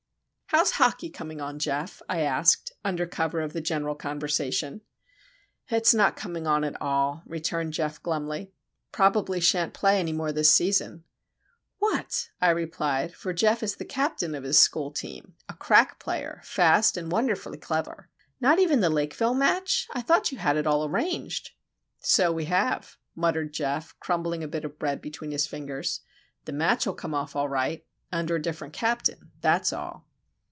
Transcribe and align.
"How's 0.53 0.71
hockey 0.71 1.09
coming 1.09 1.39
on, 1.39 1.59
Geof?" 1.59 2.01
I 2.09 2.19
asked, 2.23 2.73
under 2.83 3.07
cover 3.07 3.39
of 3.39 3.53
the 3.53 3.61
general 3.61 3.95
conversation. 3.95 4.81
"It's 5.69 5.93
not 5.93 6.17
coming 6.17 6.45
on 6.45 6.65
at 6.65 6.75
all," 6.81 7.23
returned 7.25 7.71
Geof, 7.73 8.03
glumly. 8.03 8.51
"Probably 8.91 9.39
shan't 9.39 9.73
play 9.73 9.97
any 9.97 10.11
more 10.11 10.33
this 10.33 10.51
season." 10.51 11.05
"What!" 11.77 12.27
I 12.41 12.49
replied, 12.49 13.13
for 13.13 13.31
Geof 13.33 13.63
is 13.63 13.77
captain 13.87 14.35
of 14.35 14.43
his 14.43 14.59
school 14.59 14.91
team, 14.91 15.35
a 15.47 15.53
crack 15.53 15.99
player, 15.99 16.41
fast, 16.43 16.97
and 16.97 17.09
wonderfully 17.09 17.57
clever. 17.57 18.09
"Not 18.41 18.59
even 18.59 18.81
the 18.81 18.89
Lakeville 18.89 19.33
match? 19.33 19.87
I 19.93 20.01
thought 20.01 20.33
you 20.33 20.37
had 20.39 20.57
it 20.57 20.67
all 20.67 20.83
arranged!" 20.83 21.51
"So 22.01 22.29
we 22.29 22.43
have," 22.45 22.97
muttered 23.15 23.53
Geof, 23.53 23.97
crumbling 24.01 24.43
a 24.43 24.49
bit 24.49 24.65
of 24.65 24.77
bread 24.77 24.99
between 25.01 25.31
his 25.31 25.47
fingers. 25.47 26.01
"The 26.43 26.51
match'll 26.51 26.93
come 26.93 27.13
off, 27.13 27.37
all 27.37 27.47
right;—under 27.47 28.35
a 28.35 28.41
different 28.41 28.73
captain, 28.73 29.31
that's 29.39 29.71
all." 29.71 30.07